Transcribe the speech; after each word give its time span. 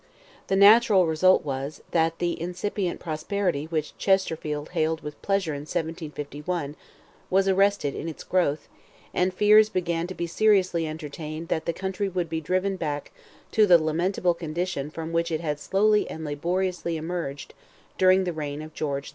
The 0.47 0.55
natural 0.55 1.05
result 1.05 1.45
was, 1.45 1.83
that 1.91 2.17
that 2.17 2.25
incipient 2.25 2.99
prosperity 2.99 3.65
which 3.65 3.95
Chesterfield 3.99 4.69
hailed 4.69 5.01
with 5.01 5.21
pleasure 5.21 5.53
in 5.53 5.59
1751, 5.59 6.75
was 7.29 7.47
arrested 7.47 7.93
in 7.93 8.09
its 8.09 8.23
growth, 8.23 8.67
and 9.13 9.31
fears 9.31 9.69
began 9.69 10.07
to 10.07 10.15
be 10.15 10.25
seriously 10.25 10.87
entertained 10.87 11.49
that 11.49 11.67
the 11.67 11.71
country 11.71 12.09
would 12.09 12.29
be 12.29 12.41
driven 12.41 12.77
back 12.77 13.11
to 13.51 13.67
the 13.67 13.77
lamentable 13.77 14.33
condition 14.33 14.89
from 14.89 15.11
which 15.13 15.29
it 15.31 15.41
had 15.41 15.59
slowly 15.59 16.09
and 16.09 16.25
laboriously 16.25 16.97
emerged 16.97 17.53
during 17.99 18.23
the 18.23 18.33
reign 18.33 18.63
of 18.63 18.73
George 18.73 19.05
II. 19.09 19.09